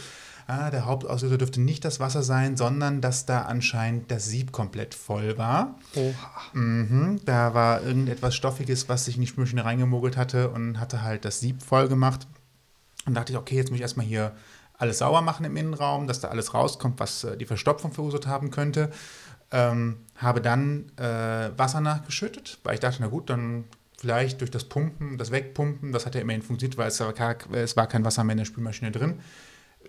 ah, 0.47 0.69
der 0.69 0.85
Hauptauslöser 0.85 1.37
dürfte 1.37 1.61
nicht 1.61 1.83
das 1.83 1.99
Wasser 1.99 2.23
sein, 2.23 2.55
sondern 2.55 3.01
dass 3.01 3.25
da 3.25 3.43
anscheinend 3.43 4.09
das 4.09 4.25
Sieb 4.25 4.51
komplett 4.51 4.95
voll 4.95 5.37
war. 5.37 5.75
Oha. 5.95 6.31
Mhm, 6.53 7.19
da 7.25 7.53
war 7.53 7.81
irgendetwas 7.81 8.35
Stoffiges, 8.35 8.87
was 8.87 9.05
sich 9.05 9.15
in 9.15 9.21
die 9.21 9.27
Spülmaschine 9.27 9.65
reingemogelt 9.65 10.15
hatte 10.15 10.49
und 10.49 10.79
hatte 10.79 11.01
halt 11.01 11.25
das 11.25 11.39
Sieb 11.39 11.61
voll 11.61 11.87
gemacht. 11.87 12.27
Und 13.05 13.15
dachte 13.15 13.33
ich, 13.33 13.37
okay, 13.37 13.55
jetzt 13.55 13.69
muss 13.69 13.77
ich 13.77 13.83
erstmal 13.83 14.05
hier 14.05 14.31
alles 14.77 14.99
sauber 14.99 15.21
machen 15.21 15.45
im 15.45 15.55
Innenraum, 15.57 16.07
dass 16.07 16.21
da 16.21 16.29
alles 16.29 16.53
rauskommt, 16.53 16.99
was 16.99 17.23
äh, 17.23 17.37
die 17.37 17.45
Verstopfung 17.45 17.91
verursacht 17.91 18.27
haben 18.27 18.51
könnte. 18.51 18.91
Ähm, 19.51 19.97
habe 20.17 20.41
dann 20.41 20.91
äh, 20.97 21.51
Wasser 21.57 21.81
nachgeschüttet, 21.81 22.59
weil 22.63 22.75
ich 22.75 22.79
dachte, 22.79 22.97
na 23.01 23.07
gut, 23.07 23.29
dann 23.29 23.65
vielleicht 24.05 24.39
durch 24.41 24.51
das 24.51 24.65
Pumpen, 24.65 25.17
das 25.17 25.31
Wegpumpen, 25.31 25.91
das 25.91 26.05
hat 26.05 26.13
ja 26.13 26.21
immerhin 26.21 26.43
funktioniert, 26.43 26.77
weil 26.77 26.89
es 26.89 26.99
war, 26.99 27.15
es 27.53 27.75
war 27.75 27.87
kein 27.87 28.05
Wasser 28.05 28.23
mehr 28.23 28.33
in 28.33 28.37
der 28.37 28.45
Spülmaschine 28.45 28.91
drin. 28.91 29.15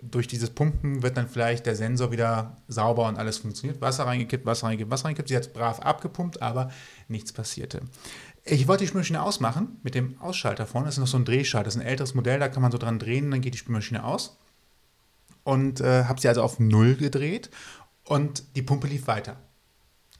Durch 0.01 0.27
dieses 0.27 0.49
Pumpen 0.49 1.03
wird 1.03 1.17
dann 1.17 1.27
vielleicht 1.27 1.67
der 1.67 1.75
Sensor 1.75 2.11
wieder 2.11 2.57
sauber 2.67 3.07
und 3.07 3.19
alles 3.19 3.37
funktioniert. 3.37 3.79
Wasser 3.79 4.07
reingekippt, 4.07 4.43
Wasser 4.43 4.65
reingekippt, 4.65 4.91
Wasser 4.91 5.05
reingekippt. 5.05 5.29
Sie 5.29 5.35
hat 5.35 5.53
brav 5.53 5.81
abgepumpt, 5.81 6.41
aber 6.41 6.71
nichts 7.07 7.31
passierte. 7.31 7.81
Ich 8.43 8.67
wollte 8.67 8.85
die 8.85 8.87
Spülmaschine 8.87 9.21
ausmachen 9.21 9.79
mit 9.83 9.93
dem 9.93 10.19
Ausschalter 10.19 10.65
vorne. 10.65 10.87
Das 10.87 10.95
ist 10.95 11.01
noch 11.01 11.07
so 11.07 11.17
ein 11.17 11.25
Drehschalter. 11.25 11.65
Das 11.65 11.75
ist 11.75 11.81
ein 11.81 11.87
älteres 11.87 12.15
Modell, 12.15 12.39
da 12.39 12.47
kann 12.47 12.63
man 12.63 12.71
so 12.71 12.79
dran 12.79 12.97
drehen, 12.97 13.29
dann 13.29 13.41
geht 13.41 13.53
die 13.53 13.59
Spülmaschine 13.59 14.03
aus. 14.03 14.39
Und 15.43 15.79
äh, 15.79 16.05
habe 16.05 16.19
sie 16.19 16.27
also 16.27 16.41
auf 16.41 16.59
Null 16.59 16.95
gedreht 16.95 17.51
und 18.03 18.55
die 18.55 18.63
Pumpe 18.63 18.87
lief 18.87 19.05
weiter. 19.05 19.37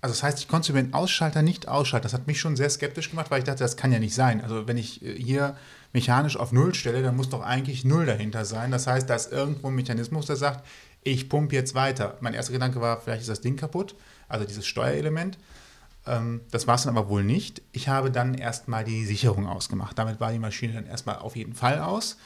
Also 0.01 0.13
das 0.13 0.23
heißt, 0.23 0.39
ich 0.39 0.47
konnte 0.47 0.71
über 0.71 0.81
den 0.81 0.93
Ausschalter 0.93 1.41
nicht 1.41 1.67
ausschalten. 1.67 2.03
Das 2.03 2.13
hat 2.13 2.27
mich 2.27 2.39
schon 2.39 2.55
sehr 2.55 2.69
skeptisch 2.69 3.09
gemacht, 3.09 3.31
weil 3.31 3.39
ich 3.39 3.45
dachte, 3.45 3.63
das 3.63 3.77
kann 3.77 3.91
ja 3.91 3.99
nicht 3.99 4.13
sein. 4.13 4.41
Also 4.41 4.67
wenn 4.67 4.77
ich 4.77 5.03
äh, 5.03 5.15
hier 5.15 5.57
mechanisch 5.93 6.37
auf 6.37 6.51
Null 6.51 6.75
stelle, 6.75 7.01
dann 7.01 7.15
muss 7.15 7.29
doch 7.29 7.41
eigentlich 7.41 7.83
Null 7.83 8.05
dahinter 8.05 8.45
sein. 8.45 8.71
Das 8.71 8.85
heißt, 8.85 9.09
da 9.09 9.15
ist 9.15 9.31
irgendwo 9.31 9.67
ein 9.67 9.75
Mechanismus, 9.75 10.27
der 10.27 10.35
sagt, 10.35 10.65
ich 11.03 11.29
pumpe 11.29 11.55
jetzt 11.55 11.73
weiter. 11.73 12.17
Mein 12.21 12.33
erster 12.33 12.53
Gedanke 12.53 12.81
war, 12.81 13.01
vielleicht 13.01 13.21
ist 13.21 13.29
das 13.29 13.41
Ding 13.41 13.55
kaputt, 13.55 13.95
also 14.27 14.45
dieses 14.45 14.67
Steuerelement. 14.67 15.37
Ähm, 16.05 16.41
das 16.51 16.67
war 16.67 16.75
es 16.75 16.83
dann 16.83 16.95
aber 16.95 17.09
wohl 17.09 17.23
nicht. 17.23 17.61
Ich 17.71 17.87
habe 17.87 18.11
dann 18.11 18.33
erstmal 18.35 18.83
die 18.83 19.05
Sicherung 19.05 19.47
ausgemacht. 19.47 19.97
Damit 19.97 20.19
war 20.19 20.31
die 20.31 20.39
Maschine 20.39 20.73
dann 20.73 20.85
erstmal 20.85 21.17
auf 21.17 21.35
jeden 21.35 21.53
Fall 21.53 21.79
aus. 21.79 22.17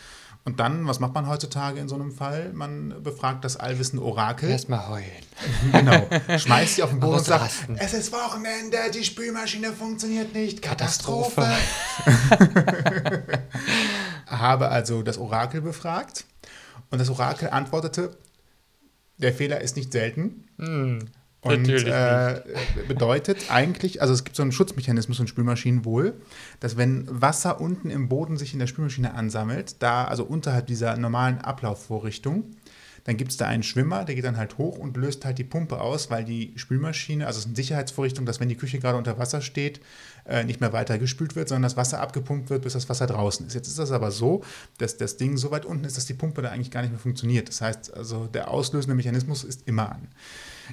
Und 0.43 0.59
dann, 0.59 0.87
was 0.87 0.99
macht 0.99 1.13
man 1.13 1.27
heutzutage 1.27 1.79
in 1.79 1.87
so 1.87 1.93
einem 1.95 2.11
Fall? 2.11 2.51
Man 2.53 3.03
befragt 3.03 3.45
das 3.45 3.57
allwissende 3.57 4.03
Orakel. 4.03 4.49
Erstmal 4.49 4.87
heulen. 4.87 5.05
Genau. 5.71 6.07
Schmeißt 6.37 6.75
sie 6.75 6.83
auf 6.83 6.89
den 6.89 6.99
Boden 6.99 7.17
und 7.17 7.25
sagt, 7.25 7.43
Ausrasten. 7.43 7.77
es 7.77 7.93
ist 7.93 8.11
Wochenende, 8.11 8.77
die 8.93 9.03
Spülmaschine 9.03 9.71
funktioniert 9.71 10.33
nicht. 10.33 10.61
Katastrophe. 10.61 11.41
Katastrophe. 12.29 13.23
Habe 14.27 14.69
also 14.69 15.03
das 15.03 15.17
Orakel 15.17 15.61
befragt 15.61 16.25
und 16.89 16.99
das 16.99 17.09
Orakel 17.09 17.49
antwortete, 17.49 18.17
der 19.17 19.33
Fehler 19.33 19.61
ist 19.61 19.75
nicht 19.75 19.91
selten. 19.91 20.47
Und 21.41 21.67
äh, 21.67 22.41
bedeutet 22.87 23.49
eigentlich, 23.49 24.01
also 24.01 24.13
es 24.13 24.23
gibt 24.23 24.35
so 24.35 24.43
einen 24.43 24.51
Schutzmechanismus 24.51 25.19
in 25.19 25.27
Spülmaschinen 25.27 25.85
wohl, 25.85 26.13
dass 26.59 26.77
wenn 26.77 27.07
Wasser 27.09 27.59
unten 27.59 27.89
im 27.89 28.09
Boden 28.09 28.37
sich 28.37 28.53
in 28.53 28.59
der 28.59 28.67
Spülmaschine 28.67 29.15
ansammelt, 29.15 29.81
da 29.81 30.05
also 30.05 30.23
unterhalb 30.23 30.67
dieser 30.67 30.97
normalen 30.97 31.39
Ablaufvorrichtung, 31.39 32.51
dann 33.05 33.17
gibt 33.17 33.31
es 33.31 33.37
da 33.37 33.47
einen 33.47 33.63
Schwimmer, 33.63 34.05
der 34.05 34.13
geht 34.13 34.25
dann 34.25 34.37
halt 34.37 34.59
hoch 34.59 34.77
und 34.77 34.95
löst 34.95 35.25
halt 35.25 35.39
die 35.39 35.43
Pumpe 35.43 35.81
aus, 35.81 36.11
weil 36.11 36.23
die 36.23 36.53
Spülmaschine, 36.55 37.25
also 37.25 37.37
es 37.37 37.45
ist 37.45 37.47
eine 37.47 37.55
Sicherheitsvorrichtung, 37.55 38.25
dass 38.27 38.39
wenn 38.39 38.49
die 38.49 38.55
Küche 38.55 38.77
gerade 38.77 38.97
unter 38.97 39.17
Wasser 39.17 39.41
steht, 39.41 39.81
äh, 40.25 40.43
nicht 40.43 40.61
mehr 40.61 40.73
weiter 40.73 40.99
gespült 40.99 41.35
wird, 41.35 41.49
sondern 41.49 41.63
das 41.63 41.77
Wasser 41.77 41.99
abgepumpt 41.99 42.51
wird, 42.51 42.61
bis 42.61 42.73
das 42.73 42.89
Wasser 42.89 43.07
draußen 43.07 43.47
ist. 43.47 43.55
Jetzt 43.55 43.67
ist 43.67 43.79
das 43.79 43.91
aber 43.91 44.11
so, 44.11 44.43
dass 44.77 44.97
das 44.97 45.17
Ding 45.17 45.37
so 45.37 45.49
weit 45.49 45.65
unten 45.65 45.85
ist, 45.85 45.97
dass 45.97 46.05
die 46.05 46.13
Pumpe 46.13 46.43
da 46.43 46.49
eigentlich 46.49 46.69
gar 46.69 46.81
nicht 46.81 46.91
mehr 46.91 46.99
funktioniert. 46.99 47.49
Das 47.49 47.61
heißt, 47.61 47.95
also 47.95 48.27
der 48.27 48.51
auslösende 48.51 48.93
Mechanismus 48.93 49.43
ist 49.43 49.67
immer 49.67 49.91
an. 49.91 50.07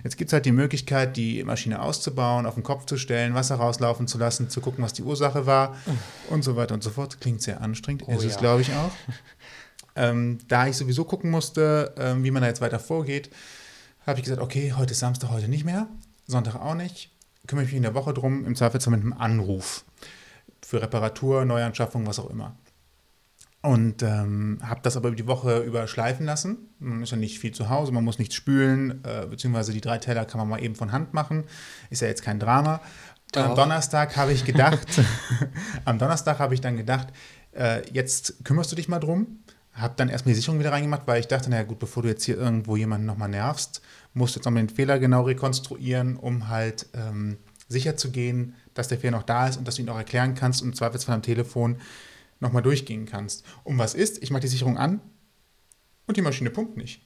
Jetzt 0.05 0.17
gibt 0.17 0.29
es 0.29 0.33
halt 0.33 0.47
die 0.47 0.53
Möglichkeit, 0.53 1.17
die 1.17 1.43
Maschine 1.45 1.81
auszubauen, 1.83 2.47
auf 2.47 2.55
den 2.55 2.63
Kopf 2.63 2.87
zu 2.87 2.97
stellen, 2.97 3.35
Wasser 3.35 3.57
rauslaufen 3.57 4.07
zu 4.07 4.19
lassen, 4.19 4.49
zu 4.51 4.61
gucken, 4.61 4.85
was 4.85 4.93
die 4.93 5.03
Ursache 5.03 5.47
war 5.47 5.77
und 6.31 6.43
so 6.43 6.57
weiter 6.57 6.75
und 6.75 6.83
so 6.83 6.91
fort. 6.91 7.21
Klingt 7.21 7.43
sehr 7.43 7.61
anstrengend, 7.61 8.05
Oh 8.07 8.13
ist 8.13 8.25
es, 8.25 8.35
ja. 8.35 8.41
glaube 8.41 8.63
ich, 8.63 8.73
auch. 8.73 8.93
Ähm, 9.97 10.39
da 10.47 10.69
ich 10.69 10.77
sowieso 10.77 11.05
gucken 11.05 11.29
musste, 11.29 11.93
ähm, 11.99 12.23
wie 12.23 12.31
man 12.31 12.41
da 12.43 12.47
jetzt 12.49 12.61
weiter 12.61 12.79
vorgeht, 12.79 13.31
habe 14.07 14.21
ich 14.21 14.25
gesagt, 14.25 14.41
okay, 14.41 14.73
heute 14.77 14.93
ist 14.93 15.01
Samstag, 15.01 15.31
heute 15.31 15.49
nicht 15.49 15.65
mehr, 15.65 15.89
Sonntag 16.29 16.55
auch 16.55 16.77
nicht. 16.77 17.11
Kümmere 17.49 17.65
ich 17.65 17.73
mich 17.73 17.79
in 17.79 17.83
der 17.83 17.95
Woche 17.95 18.15
drum, 18.15 18.47
im 18.47 18.55
Zweifelsfall 18.55 18.93
mit 18.93 19.01
einem 19.01 19.13
Anruf 19.13 19.85
für 20.63 20.81
Reparatur, 20.81 21.45
Neuanschaffung, 21.45 22.07
was 22.07 22.21
auch 22.21 22.31
immer. 22.31 22.55
Und 23.61 24.05
ähm, 24.05 24.61
habe 24.63 24.81
das 24.83 24.97
aber 24.97 25.09
über 25.09 25.17
die 25.17 25.27
Woche 25.27 25.59
über 25.59 25.89
schleifen 25.89 26.25
lassen. 26.25 26.69
Man 26.79 27.03
ist 27.03 27.11
ja 27.11 27.17
nicht 27.17 27.41
viel 27.41 27.53
zu 27.53 27.69
Hause, 27.69 27.91
man 27.91 28.05
muss 28.05 28.21
nichts 28.21 28.37
spülen, 28.37 29.03
äh, 29.05 29.27
beziehungsweise 29.27 29.73
die 29.73 29.81
drei 29.81 29.99
Teller 29.99 30.25
kann 30.27 30.39
man 30.39 30.49
mal 30.49 30.63
eben 30.63 30.77
von 30.77 30.93
Hand 30.93 31.13
machen. 31.13 31.45
Ist 31.91 32.03
ja 32.03 32.09
jetzt 32.09 32.23
kein 32.23 32.39
Drama. 32.39 32.81
Und 33.35 33.43
am 33.43 33.49
Doch. 33.51 33.57
Donnerstag 33.57 34.17
habe 34.17 34.33
ich 34.33 34.45
gedacht, 34.45 34.87
am 35.85 35.99
Donnerstag 35.99 36.39
habe 36.39 36.55
ich 36.55 36.61
dann 36.61 36.77
gedacht, 36.77 37.09
äh, 37.53 37.83
jetzt 37.93 38.45
kümmerst 38.45 38.71
du 38.71 38.77
dich 38.77 38.89
mal 38.89 39.01
drum. 39.01 39.41
Habe 39.73 39.95
dann 39.97 40.09
erstmal 40.09 40.35
die 40.35 40.41
Sicherung 40.41 40.61
wieder 40.61 40.73
reingemacht, 40.73 41.03
weil 41.07 41.21
ich 41.21 41.29
dachte, 41.29 41.51
naja 41.51 41.65
gut, 41.65 41.79
bevor 41.79 42.05
du 42.05 42.09
jetzt 42.09 42.25
hier 42.25 42.39
irgendwo 42.39 42.77
jemanden 42.77 43.07
nochmal 43.07 43.29
nervst, 43.29 43.83
musst 44.15 44.35
du 44.35 44.39
jetzt 44.39 44.47
nochmal 44.47 44.63
den 44.63 44.75
Fehler 44.75 44.99
genau 44.99 45.23
rekonstruieren, 45.23 46.17
um 46.17 46.49
halt 46.49 46.87
ähm, 46.95 47.39
sicher 47.69 47.97
zu 47.97 48.11
gehen, 48.11 48.55
dass 48.75 48.89
der 48.89 48.99
Fehler 48.99 49.19
noch 49.19 49.25
da 49.25 49.49
ist 49.49 49.57
und 49.57 49.69
dass 49.69 49.77
du 49.77 49.83
ihn 49.83 49.89
auch 49.89 49.99
erklären 49.99 50.35
kannst 50.35 50.63
und 50.63 50.69
im 50.69 50.75
Zweifelsfall 50.75 51.17
am 51.17 51.23
Telefon 51.23 51.79
nochmal 52.41 52.63
durchgehen 52.63 53.07
kannst. 53.07 53.45
Um 53.65 53.79
was 53.79 53.95
ist? 53.95 54.23
Ich 54.23 54.31
mache 54.31 54.43
die 54.43 54.49
Sicherung 54.49 54.79
an 54.79 55.01
und 56.07 56.17
die 56.17 56.23
Maschine 56.23 56.51
pumpt 56.51 56.77
nicht. 56.77 57.03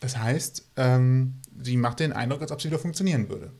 Das 0.00 0.18
heißt, 0.18 0.72
ähm, 0.76 1.40
sie 1.58 1.76
macht 1.76 2.00
den 2.00 2.12
Eindruck, 2.12 2.42
als 2.42 2.52
ob 2.52 2.60
sie 2.60 2.68
wieder 2.68 2.78
funktionieren 2.78 3.28
würde. 3.28 3.52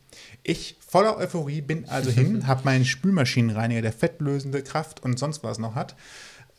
Ich, 0.43 0.77
voller 0.87 1.17
Euphorie, 1.17 1.63
bin 1.63 1.89
also 1.89 2.11
hin, 2.11 2.47
habe 2.47 2.65
meinen 2.65 2.85
Spülmaschinenreiniger, 2.85 3.83
der 3.83 3.93
fettlösende 3.93 4.63
Kraft 4.63 5.03
und 5.03 5.19
sonst 5.19 5.43
was 5.43 5.59
noch 5.59 5.75
hat, 5.75 5.97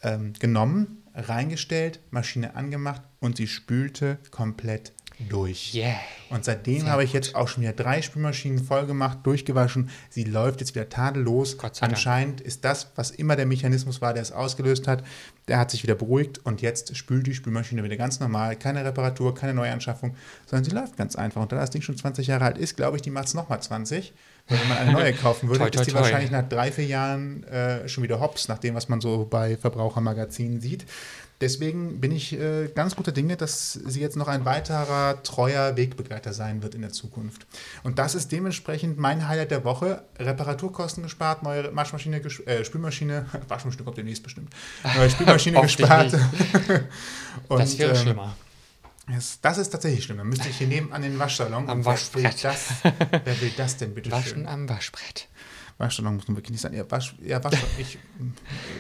ähm, 0.02 0.34
genommen, 0.40 1.04
reingestellt, 1.14 2.00
Maschine 2.10 2.56
angemacht 2.56 3.02
und 3.20 3.38
sie 3.38 3.48
spülte 3.48 4.18
komplett 4.32 4.94
durch. 5.30 5.74
Yeah. 5.74 5.96
Und 6.30 6.44
seitdem 6.44 6.82
Sehr 6.82 6.92
habe 6.92 7.04
ich 7.04 7.14
jetzt 7.14 7.36
auch 7.36 7.48
schon 7.48 7.64
wieder 7.64 7.74
drei 7.74 8.02
Spülmaschinen 8.02 8.64
voll 8.64 8.86
gemacht, 8.86 9.20
durchgewaschen. 9.24 9.90
Sie 10.10 10.24
läuft 10.24 10.60
jetzt 10.60 10.76
wieder 10.76 10.90
tadellos. 10.90 11.58
Anscheinend 11.82 12.42
ist 12.42 12.66
das, 12.66 12.92
was 12.96 13.12
immer 13.12 13.36
der 13.36 13.46
Mechanismus 13.46 14.02
war, 14.02 14.14
der 14.14 14.24
es 14.24 14.32
ausgelöst 14.32 14.88
hat, 14.88 15.04
der 15.48 15.60
hat 15.60 15.70
sich 15.72 15.84
wieder 15.84 15.96
beruhigt 15.96 16.40
und 16.44 16.62
jetzt 16.62 16.96
spült 16.98 17.28
die 17.28 17.36
Spülmaschine 17.36 17.84
wieder 17.84 17.98
ganz 17.98 18.20
normal. 18.20 18.56
Keine 18.56 18.84
Reparatur, 18.84 19.36
keine 19.36 19.54
Neuanschaffung, 19.54 20.16
sondern 20.48 20.64
sie 20.64 20.72
läuft 20.72 20.98
ganz 20.98 21.16
einfach. 21.16 21.42
Und 21.42 21.52
da 21.52 21.58
das 21.58 21.70
Ding 21.70 21.82
schon 21.82 21.98
20 21.98 22.28
Jahre 22.28 22.46
alt 22.46 22.58
ist, 22.58 22.76
glaube 22.76 22.98
ich, 22.98 23.04
die 23.04 23.12
macht 23.12 23.28
es 23.28 23.34
nochmal 23.36 23.62
20. 23.62 24.14
Weil 24.48 24.60
wenn 24.60 24.68
man 24.68 24.78
eine 24.78 24.92
neue 24.92 25.14
kaufen 25.14 25.50
würde, 25.50 25.60
Toi, 25.60 25.70
toi, 25.72 25.82
ist 25.82 25.88
die 25.88 25.92
toi. 25.92 26.02
wahrscheinlich 26.02 26.32
nach 26.32 26.48
drei, 26.48 26.72
vier 26.72 26.86
Jahren 26.86 27.44
äh, 27.46 27.88
schon 27.88 28.04
wieder 28.04 28.20
hops, 28.20 28.48
nach 28.48 28.60
dem, 28.60 28.76
was 28.76 28.90
man 28.90 29.02
so 29.02 29.26
bei 29.26 29.58
Verbrauchermagazinen 29.58 30.62
sieht. 30.62 30.86
Deswegen 31.42 32.00
bin 32.00 32.12
ich 32.12 32.34
äh, 32.34 32.70
ganz 32.74 32.96
guter 32.96 33.12
Dinge, 33.12 33.36
dass 33.36 33.74
sie 33.74 34.00
jetzt 34.00 34.16
noch 34.16 34.30
ein 34.30 34.46
weiterer 34.46 35.22
treuer 35.24 35.76
Wegbegleiter 35.76 36.32
sein 36.32 36.64
wird 36.64 36.76
in 36.76 36.82
der 36.82 36.92
Zukunft. 36.92 37.46
Und 37.84 38.00
das 38.00 38.16
ist 38.16 38.32
dementsprechend 38.32 38.98
mein 38.98 39.28
Highlight 39.28 39.52
der 39.52 39.66
Woche. 39.66 40.04
Reparaturkosten 40.18 41.04
gespart, 41.04 41.44
neue 41.44 41.76
Waschmaschine, 41.76 42.22
äh, 42.46 42.64
Spülmaschine, 42.64 43.26
Waschmaschine 43.50 43.84
kommt 43.84 43.98
demnächst 43.98 44.24
bestimmt, 44.24 44.54
neue 44.96 45.10
Spülmaschine 45.10 45.62
gespart. 45.62 46.14
Und, 47.50 47.60
Das 47.60 47.78
wäre 47.78 47.92
ähm, 47.92 47.98
schlimmer. 47.98 48.36
Das, 49.08 49.40
das 49.42 49.58
ist 49.58 49.70
tatsächlich 49.70 50.04
schlimm. 50.06 50.18
Dann 50.18 50.28
müsste 50.30 50.50
ich 50.50 50.58
hier 50.58 50.68
nebenan 50.68 51.02
den 51.02 51.20
Waschsalon. 51.20 51.70
Am 51.70 51.80
Und 51.80 51.86
wer 51.86 51.94
will 51.94 52.24
Waschbrett. 52.24 52.44
Das, 52.44 52.70
wer 53.24 53.42
will 53.42 53.52
das 53.56 53.78
denn 53.78 53.94
bitte 53.94 54.10
Waschen 54.12 54.30
schön? 54.30 54.48
am 54.48 54.68
Waschbrett. 54.68 55.28
Waschsalon 55.78 56.16
muss 56.16 56.28
man 56.28 56.38
wirklich 56.38 56.52
nicht 56.52 56.62
sein. 56.62 56.74
Ja, 56.74 56.90
Wasch, 56.90 57.16
ja 57.22 57.44
Waschsalon. 57.44 57.70
Ich, 57.78 57.98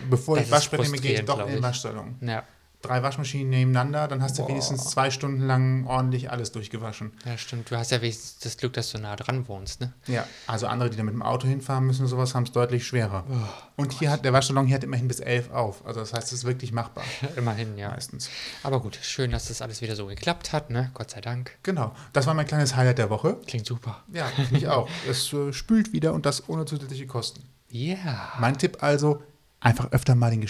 bevor 0.10 0.36
Das 0.36 0.44
ich 0.44 0.48
ist 0.50 0.56
Waschbrett 0.56 0.82
nehme, 0.82 0.98
gehe 0.98 1.14
ich 1.20 1.25
doch 1.25 1.40
in 1.46 1.54
den. 1.56 1.64
Waschsalon. 1.64 2.16
Ja, 2.22 2.44
Drei 2.88 3.04
Waschmaschinen 3.04 3.50
nebeneinander, 3.50 4.08
dann 4.08 4.22
hast 4.22 4.38
du 4.38 4.44
Boah. 4.44 4.50
wenigstens 4.50 4.89
zwei 4.89 5.10
Stunden 5.12 5.46
lang 5.48 5.86
ordentlich 5.88 6.32
alles 6.32 6.51
durchgewaschen. 6.51 7.12
ja, 7.25 7.38
stimmt. 7.38 7.72
Du 7.72 7.77
hast 7.77 7.92
ja 7.92 8.01
wenigstens 8.01 8.39
das 8.39 8.58
Glück, 8.58 8.74
dass 8.74 8.92
du 8.92 8.98
nah 9.00 9.15
dran 9.15 9.48
wohnst, 9.48 9.82
ne? 9.82 9.94
Ja, 10.08 10.27
also 10.48 10.68
andere, 10.68 10.89
die 10.89 10.98
da 10.98 11.04
mit 11.04 11.13
dem 11.13 11.22
Auto 11.22 11.48
hinfahren 11.48 11.86
müssen, 11.86 12.06
sowas 12.08 12.36
haben 12.36 12.44
es 12.44 12.51
deutlich 12.51 12.86
schwerer. 12.86 13.24
Oh, 13.30 13.82
Und 13.82 13.94
hier 13.94 14.12
hat 14.12 14.24
der 14.24 14.34
Waschsalon 14.34 14.68
hier 14.68 14.75
hat 14.75 14.84
immerhin 14.84 15.08
bis 15.08 15.20
elf 15.20 15.51
auf. 15.51 15.86
Also 15.86 16.00
das 16.00 16.13
heißt, 16.13 16.27
es 16.27 16.34
ist 16.34 16.44
wirklich 16.46 16.72
machbar. 16.72 17.04
Immerhin, 17.36 17.77
ja. 17.77 17.89
Meistens. 17.89 18.30
Aber 18.63 18.80
gut, 18.82 18.98
schön, 19.01 19.32
dass 19.32 19.48
das 19.48 19.62
alles 19.62 19.82
wieder 19.82 19.96
so 19.96 20.06
geklappt 20.08 20.54
hat, 20.54 20.70
ne? 20.70 20.92
Gott 20.94 21.12
sei 21.12 21.22
Dank. 21.22 21.51
Genau. 21.63 21.96
Das 22.13 22.27
war 22.27 22.34
mein 22.34 22.46
kleines 22.46 22.75
Highlight 22.75 22.98
der 22.98 23.10
Woche. 23.10 23.38
Klingt 23.48 23.65
super. 23.65 24.04
Ja, 24.13 24.32
ich 24.51 24.68
auch. 24.68 24.88
Es 25.10 25.32
äh, 25.34 25.51
spült 25.54 25.94
wieder 25.94 26.13
und 26.13 26.25
das 26.25 26.48
ohne 26.50 26.65
zusätzliche 26.65 27.08
Kosten. 27.08 27.44
Yeah. 27.74 28.32
Mein 28.39 28.58
Tipp 28.58 28.77
also, 28.82 29.22
einfach 29.65 29.91
öfter 29.91 30.13
mal 30.15 30.29
den 30.29 30.43
äh, 30.43 30.45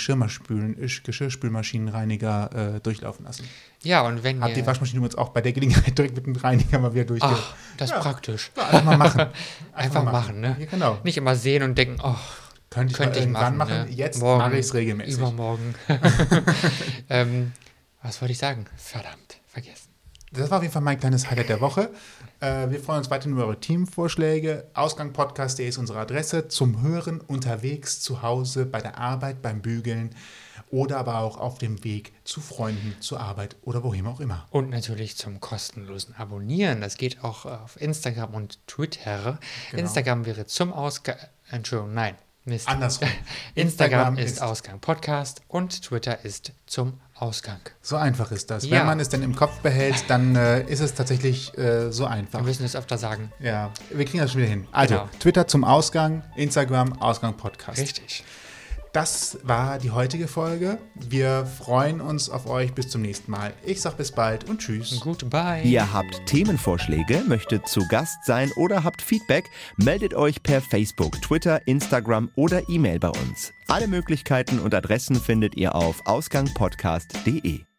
Geschirrspülmaschinenreiniger 1.03 2.75
äh, 2.75 2.79
durchlaufen 2.81 3.25
lassen. 3.25 3.47
Ja, 3.81 4.01
und 4.01 4.23
wenn 4.23 4.41
Hab 4.41 4.49
ihr... 4.49 4.55
die 4.55 4.67
Waschmaschine 4.67 4.97
übrigens 4.97 5.15
auch 5.15 5.29
bei 5.29 5.41
der 5.41 5.53
Gelegenheit 5.53 5.97
direkt 5.97 6.15
mit 6.15 6.25
dem 6.25 6.35
Reiniger 6.35 6.79
mal 6.79 6.93
wieder 6.93 7.05
durchge... 7.05 7.25
Ach, 7.29 7.53
das 7.77 7.89
ist 7.89 7.95
Ja. 7.95 8.01
praktisch. 8.01 8.51
Ja, 8.57 8.63
einfach 8.67 8.83
mal 8.83 8.97
machen. 8.97 9.25
Einfach 9.73 10.03
machen, 10.03 10.39
ne? 10.41 10.57
Ja, 10.59 10.65
genau. 10.65 10.99
Nicht 11.03 11.17
immer 11.17 11.35
sehen 11.35 11.63
und 11.63 11.77
denken, 11.77 11.97
oh, 12.03 12.15
Könnte 12.69 12.91
ich, 12.91 12.97
könnte 12.97 13.11
mal 13.11 13.17
ich 13.17 13.21
irgendwann 13.23 13.57
machen. 13.57 13.77
machen. 13.77 13.89
ne? 13.89 13.95
Jetzt 13.95 14.19
Morgen, 14.19 14.39
mache 14.39 14.53
ich 14.53 14.65
es 14.65 14.73
regelmäßig. 14.73 15.17
Übermorgen. 15.17 15.75
ähm, 17.09 17.53
was 18.01 18.21
wollte 18.21 18.33
ich 18.33 18.37
sagen? 18.37 18.65
Verdammt, 18.75 19.37
vergessen. 19.47 19.89
Das 20.31 20.49
war 20.51 20.57
auf 20.57 20.63
jeden 20.63 20.73
Fall 20.73 20.81
mein 20.81 20.99
kleines 20.99 21.29
Highlight 21.29 21.49
der 21.49 21.61
Woche. 21.61 21.89
Äh, 22.45 22.69
wir 22.69 22.79
freuen 22.79 22.99
uns 22.99 23.09
weiterhin 23.09 23.33
über 23.33 23.45
eure 23.45 23.59
Teamvorschläge. 23.59 24.67
Ausgangpodcast.de 24.75 25.67
ist 25.67 25.77
unsere 25.77 25.99
Adresse 25.99 26.47
zum 26.47 26.81
Hören 26.83 27.19
unterwegs, 27.21 28.01
zu 28.01 28.21
Hause, 28.21 28.65
bei 28.65 28.81
der 28.81 28.97
Arbeit, 28.99 29.41
beim 29.41 29.61
Bügeln 29.61 30.11
oder 30.69 30.97
aber 30.97 31.19
auch 31.19 31.37
auf 31.37 31.57
dem 31.57 31.83
Weg 31.83 32.13
zu 32.23 32.41
Freunden, 32.41 32.95
zur 32.99 33.19
Arbeit 33.19 33.55
oder 33.63 33.83
wohin 33.83 34.05
auch 34.07 34.19
immer. 34.19 34.45
Und 34.51 34.69
natürlich 34.69 35.15
zum 35.17 35.39
kostenlosen 35.39 36.15
Abonnieren. 36.15 36.81
Das 36.81 36.97
geht 36.97 37.23
auch 37.23 37.45
auf 37.45 37.79
Instagram 37.81 38.33
und 38.35 38.59
Twitter. 38.67 39.39
Genau. 39.71 39.81
Instagram 39.83 40.25
wäre 40.25 40.45
zum 40.45 40.71
Ausgang. 40.73 41.17
Entschuldigung, 41.49 41.93
nein. 41.93 42.15
Mist. 42.47 42.67
Andersrum. 42.67 43.07
Instagram, 43.55 43.55
Instagram 43.55 44.17
ist 44.19 44.31
ist- 44.33 44.41
Ausgang 44.41 44.79
Podcast 44.79 45.41
und 45.47 45.81
Twitter 45.81 46.23
ist 46.23 46.51
zum 46.67 46.99
Ausgang. 47.17 47.59
So 47.81 47.95
einfach 47.95 48.31
ist 48.31 48.51
das. 48.51 48.65
Ja. 48.65 48.79
Wenn 48.79 48.85
man 48.87 48.99
es 48.99 49.07
denn 49.09 49.23
im 49.23 49.35
Kopf 49.35 49.59
behält, 49.59 49.95
dann 50.09 50.35
äh, 50.35 50.63
ist 50.63 50.81
es 50.81 50.93
tatsächlich 50.93 51.57
äh, 51.57 51.89
so 51.91 52.03
Wir 52.03 52.09
einfach. 52.11 52.41
müssen 52.41 52.65
es 52.65 52.75
öfter 52.75 52.97
sagen. 52.97 53.31
Ja, 53.39 53.71
wir 53.89 54.03
kriegen 54.05 54.19
das 54.19 54.31
schon 54.33 54.41
wieder 54.41 54.49
hin. 54.49 54.67
Also, 54.73 54.95
Genau. 54.95 55.09
Twitter 55.19 55.47
zum 55.47 55.63
Ausgang, 55.63 56.23
Instagram, 56.35 56.93
Ausgang 57.01 57.37
Podcast. 57.37 57.79
Richtig. 57.79 58.23
Das 58.95 59.37
war 59.43 59.77
die 59.77 59.91
heutige 59.91 60.25
Folge. 60.25 60.77
Wir 60.95 61.45
freuen 61.45 61.99
uns 61.99 62.29
auf 62.29 62.47
euch. 62.47 62.73
Bis 62.73 62.87
zum 62.87 63.01
nächsten 63.01 63.29
Mal. 63.29 63.51
Ich 63.65 63.81
sag 63.81 63.97
bis 63.97 64.09
bald 64.09 64.49
und 64.49 64.61
tschüss. 64.61 65.01
Goodbye. 65.01 65.63
Ihr 65.63 65.91
habt 65.91 66.25
Themenvorschläge, 66.27 67.25
möchtet 67.27 67.67
zu 67.67 67.85
Gast 67.89 68.15
sein 68.23 68.53
oder 68.55 68.85
habt 68.85 69.01
Feedback, 69.01 69.49
meldet 69.75 70.13
euch 70.13 70.41
per 70.41 70.61
Facebook, 70.61 71.21
Twitter, 71.21 71.67
Instagram 71.67 72.31
oder 72.37 72.69
E-Mail 72.69 72.99
bei 72.99 73.09
uns. 73.09 73.51
Alle 73.67 73.89
Möglichkeiten 73.89 74.59
und 74.59 74.73
Adressen 74.73 75.17
findet 75.17 75.57
ihr 75.57 75.75
auf 75.75 76.01
ausgangpodcast.de. 76.05 77.74